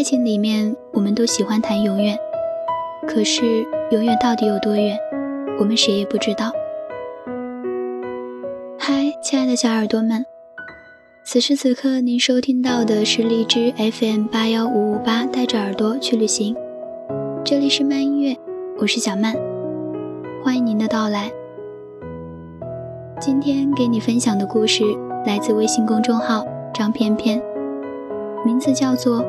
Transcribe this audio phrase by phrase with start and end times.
[0.00, 2.18] 爱情里面，我们都喜欢谈永远，
[3.06, 4.98] 可是永远到底有多远，
[5.58, 6.50] 我们谁也不知道。
[8.78, 10.24] 嗨，亲爱的小耳朵们，
[11.22, 16.56] 此时此刻您收听到的是荔枝 FM 八幺五五八，带着耳朵去旅行。
[17.44, 18.34] 这里是慢音乐，
[18.78, 19.36] 我是小曼，
[20.42, 21.30] 欢迎您的到来。
[23.20, 24.82] 今天给你分享的故事
[25.26, 27.42] 来自微信公众号张翩翩，
[28.46, 29.22] 名字叫做。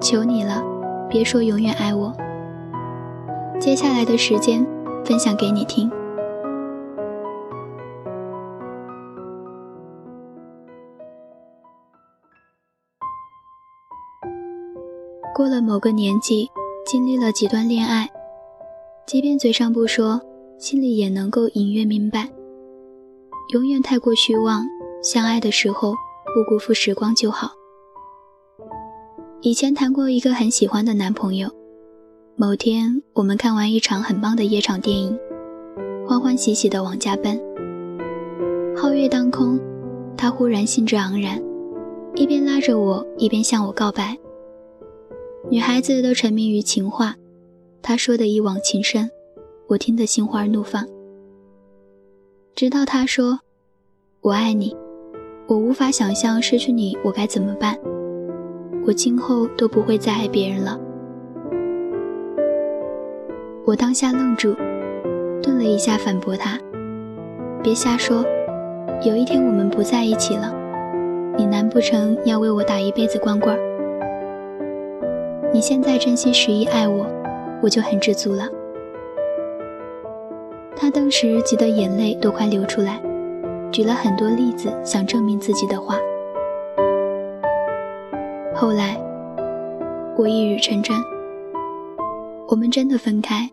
[0.00, 0.62] 求你了，
[1.08, 2.12] 别说永远爱我。
[3.60, 4.66] 接下来的时间，
[5.04, 5.90] 分享给你听。
[15.34, 16.48] 过了某个年纪，
[16.84, 18.08] 经历了几段恋爱，
[19.06, 20.20] 即便嘴上不说，
[20.58, 22.28] 心里也能够隐约明白，
[23.52, 24.64] 永远太过虚妄。
[25.00, 25.92] 相爱的时候，
[26.34, 27.52] 不辜负时光就好。
[29.40, 31.48] 以前谈过一个很喜欢的男朋友，
[32.34, 35.16] 某天我们看完一场很棒的夜场电影，
[36.08, 37.40] 欢欢喜喜的往家奔。
[38.74, 39.60] 皓月当空，
[40.16, 41.40] 他忽然兴致盎然，
[42.16, 44.18] 一边拉着我，一边向我告白。
[45.48, 47.14] 女孩子都沉迷于情话，
[47.80, 49.08] 他说的一往情深，
[49.68, 50.84] 我听得心花怒放。
[52.56, 53.38] 直到他说
[54.20, 54.76] ：“我爱你，
[55.46, 57.78] 我无法想象失去你我该怎么办。”
[58.88, 60.80] 我今后都不会再爱别人了。
[63.66, 64.54] 我当下愣住，
[65.42, 66.58] 顿了一下，反驳他
[67.62, 68.24] ：“别瞎说，
[69.02, 70.50] 有一天我们不在一起了，
[71.36, 73.54] 你难不成要为我打一辈子光棍？
[75.52, 77.04] 你现在真心实意爱我，
[77.62, 78.48] 我就很知足了。”
[80.74, 82.98] 他当时急得眼泪都快流出来，
[83.70, 85.98] 举了很多例子想证明自己的话。
[88.60, 89.00] 后来，
[90.16, 90.96] 我一语成真，
[92.48, 93.48] 我们真的分开。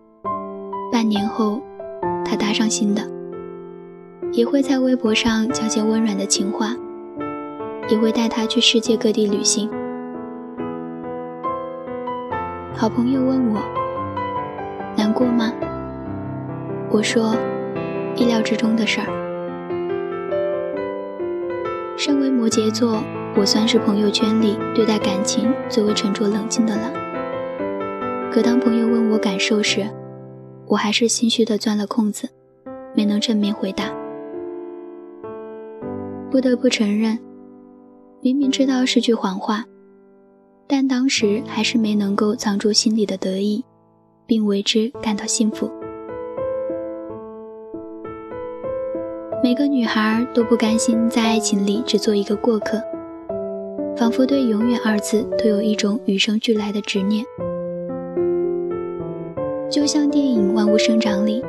[0.92, 1.62] 半年后，
[2.26, 3.04] 他搭上新的，
[4.32, 6.76] 也会在微博上讲些温软的情话，
[7.88, 9.70] 也会带他去世界各地旅行。
[12.74, 13.62] 好朋友问我
[14.98, 15.54] 难过吗？
[16.90, 17.36] 我说
[18.16, 19.08] 意料之中的事儿。
[21.96, 23.04] 身为摩羯座。
[23.38, 26.94] 我算是朋友圈里对待感情最为沉着冷静的了。
[28.32, 29.86] 可当朋友问我感受时，
[30.68, 32.30] 我还是心虚的钻了空子，
[32.94, 33.94] 没能正面回答。
[36.32, 37.20] 不得不承认，
[38.22, 39.66] 明明知道是句谎话，
[40.66, 43.64] 但当时还是没能够藏住心里的得意，
[44.26, 45.70] 并为之感到幸福。
[49.44, 52.82] 每个女孩都不甘心在爱情里只做一个过客。
[53.98, 57.26] 仿佛对“永远”二字都有一种与生俱来的执念，
[59.72, 61.42] 就像电影《万物生长》里，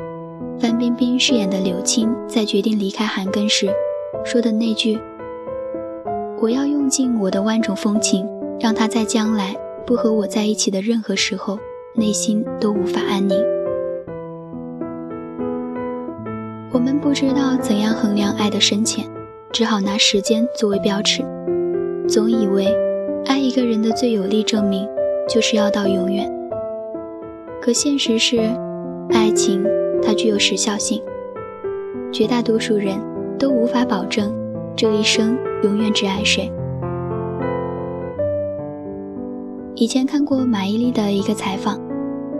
[0.57, 3.67] 范冰冰饰演的柳青在决定离开韩庚时
[4.23, 4.97] 说的那句
[6.39, 8.25] ：“我要用尽我的万种风情，
[8.61, 9.53] 让他在将来
[9.85, 11.59] 不和我在一起的任何时候，
[11.95, 13.37] 内心都无法安宁。”
[16.71, 19.03] 我们不知道怎样衡量爱的深浅，
[19.51, 21.25] 只好拿时间作为标尺。
[22.07, 22.73] 总以为
[23.25, 24.87] 爱一个人的最有力证明
[25.27, 26.31] 就是要到永远，
[27.61, 28.37] 可现实是，
[29.09, 29.61] 爱情
[30.01, 31.03] 它具有时效性，
[32.09, 32.97] 绝大多数人
[33.37, 34.33] 都无法保证
[34.73, 36.49] 这一生永远只爱谁。
[39.75, 41.77] 以前看过马伊琍的一个采访，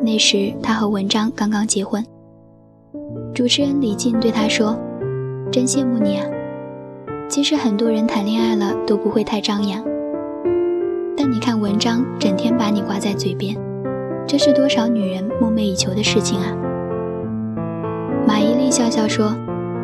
[0.01, 2.03] 那时她和文章刚刚结婚，
[3.33, 4.79] 主持人李静对她说
[5.51, 6.25] ：“真羡慕你啊。”
[7.29, 9.83] 其实很多人谈恋爱了都不会太张扬，
[11.15, 13.55] 但你看文章整天把你挂在嘴边，
[14.25, 16.55] 这是多少女人梦寐以求的事情啊！
[18.25, 19.35] 马伊琍笑笑说：“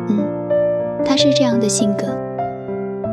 [0.08, 0.24] 嗯，
[1.04, 2.06] 他是这样的性格，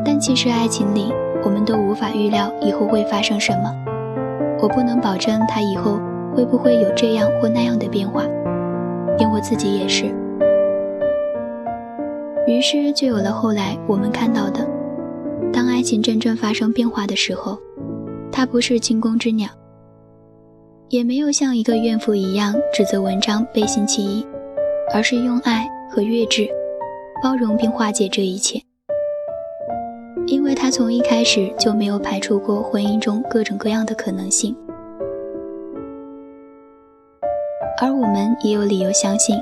[0.05, 1.13] 但其实爱情里
[1.43, 3.75] 我们都无法预料以后会发生什么，
[4.61, 5.99] 我不能保证他以后
[6.33, 8.23] 会不会有这样或那样的变化，
[9.17, 10.05] 连我自己也是。”
[12.47, 14.67] 于是就有了后来我们看到的，
[15.53, 17.57] 当爱情真正发生变化的时候，
[18.31, 19.49] 它不是惊弓之鸟，
[20.89, 24.25] 也没有像一个怨妇一样指责文章背信弃义，
[24.93, 26.49] 而是用爱和睿智
[27.23, 28.59] 包容并化解这一切，
[30.25, 34.55] 因为他从一开始就没有排除过婚姻中各种各样的可能性，
[37.79, 39.39] 而我们也有理由相信。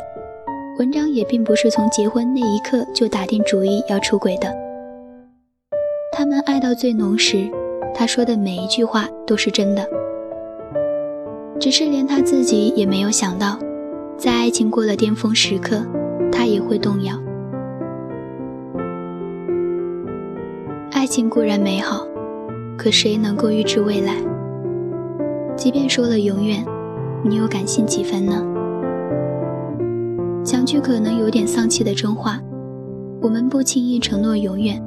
[0.79, 4.47] 文章也并不是从结婚那一刻就打定主意要出轨的。
[6.09, 7.49] 他们爱到最浓时，
[7.93, 9.85] 他说的每一句话都是真的，
[11.59, 13.59] 只是连他自己也没有想到，
[14.15, 15.85] 在爱情过了巅峰时刻，
[16.31, 17.13] 他也会动摇。
[20.93, 22.07] 爱情固然美好，
[22.77, 24.13] 可谁能够预知未来？
[25.57, 26.63] 即便说了永远，
[27.25, 28.45] 你又敢信几分呢？
[30.43, 32.39] 讲句可能有点丧气的真话，
[33.21, 34.81] 我们不轻易承诺永远，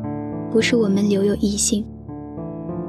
[0.51, 1.85] 不是我们留有异性，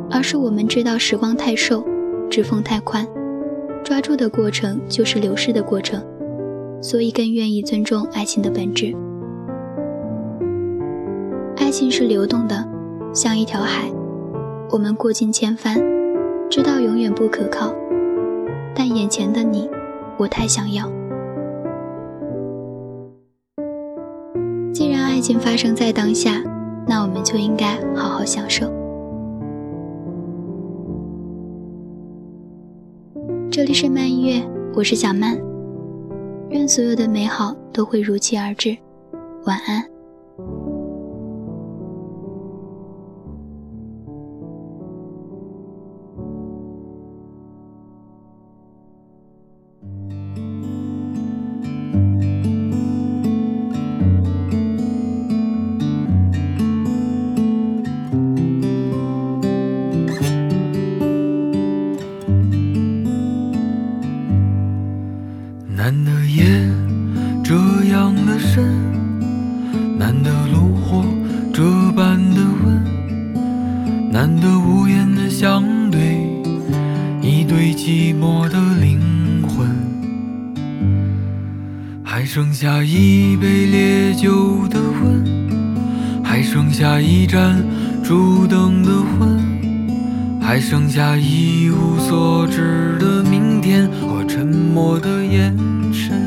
[0.09, 1.83] 而是我们知道时光太瘦，
[2.29, 3.07] 指缝太宽。
[3.83, 6.01] 抓住的过程就是流逝的过程，
[6.81, 8.95] 所以更愿意尊重爱情的本质。
[11.57, 12.65] 爱情是流动的，
[13.13, 13.91] 像一条海，
[14.71, 15.77] 我们过尽千帆，
[16.49, 17.73] 知道永远不可靠，
[18.73, 19.69] 但眼前的你，
[20.17, 20.89] 我太想要。
[25.23, 26.43] 情发生在当下，
[26.85, 28.69] 那我们就应该好好享受。
[33.49, 35.39] 这里是慢音乐，我是小曼。
[36.49, 38.77] 愿所有的美好都会如期而至。
[39.45, 39.92] 晚安。
[82.33, 87.63] 剩下一杯烈酒的温，还剩下一盏
[88.03, 95.55] 烛灯的昏，还剩下一无所知的明天和沉默的眼
[95.93, 96.19] 神。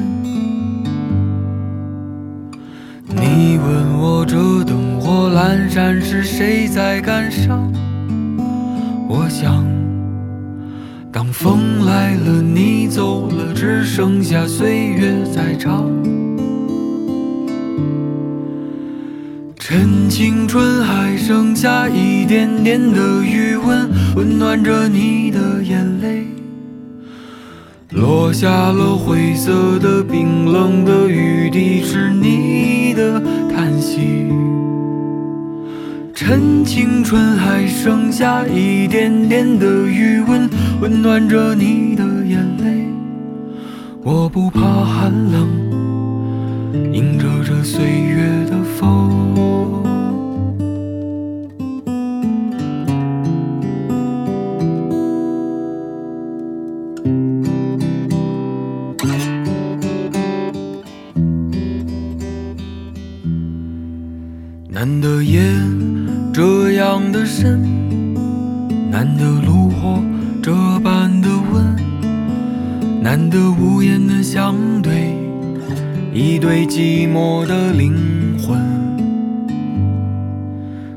[3.09, 7.69] 你问我这灯火阑珊是谁在感伤？
[9.09, 9.76] 我想。
[11.33, 15.85] 风来了，你走了，只剩下岁月在唱。
[19.59, 26.27] 趁青春还剩下一点点的余温，温暖着你的眼泪。
[27.91, 33.21] 落下了灰色的、冰冷的雨滴，是你的
[33.53, 34.01] 叹息。
[36.15, 40.49] 趁青春还剩下一点点的余温，
[40.81, 42.87] 温暖着你的眼泪。
[44.03, 45.49] 我不怕寒冷，
[46.93, 49.25] 迎着这岁月的风。
[64.69, 65.43] 难得夜。
[66.33, 67.63] 这样的深，
[68.91, 70.03] 难得炉火
[70.47, 75.13] 这般的温，难得无言的相对，
[76.15, 78.57] 一对寂寞的灵魂。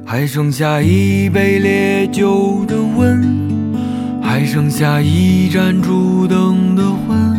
[0.06, 3.74] 还剩下一杯烈酒的温，
[4.22, 7.36] 还剩下一盏烛灯的昏，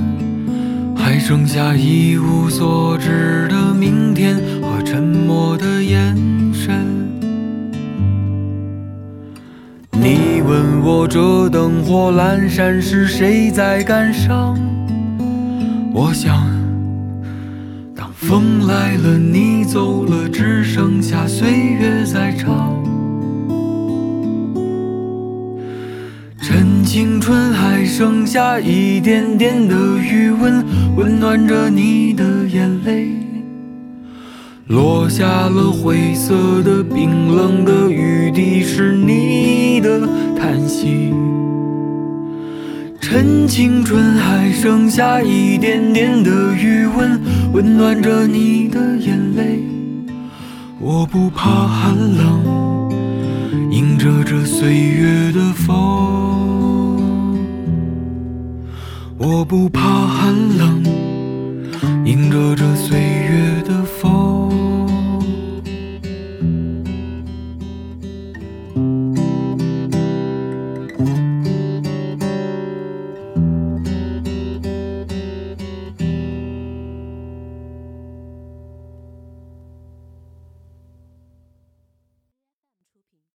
[0.97, 6.17] 还剩下一无所知的明天和沉默的眼
[10.50, 14.59] 问我这灯火阑珊是谁在感伤？
[15.95, 16.45] 我想，
[17.95, 22.75] 当风来了，你走了，只剩下岁月在唱。
[26.42, 30.64] 趁青春还剩下一点点的余温，
[30.97, 33.07] 温暖着你的眼泪。
[34.66, 40.09] 落下了灰色的、冰冷的雨滴，是你的。
[40.40, 41.12] 叹息，
[42.99, 47.20] 趁青春还剩下一点点的余温，
[47.52, 49.62] 温暖着你的眼泪。
[50.80, 52.90] 我不怕寒冷，
[53.70, 55.76] 迎着这岁月的风。
[59.18, 60.82] 我不怕寒冷，
[62.06, 64.70] 迎着这岁月的风。